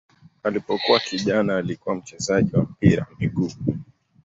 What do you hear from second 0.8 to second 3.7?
kijana alikuwa mchezaji wa mpira wa miguu.